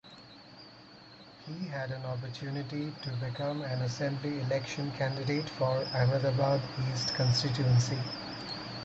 [1.45, 6.59] He had an opportunity to become an assembly election candidate for Ahmedabad
[6.91, 7.99] East constituency.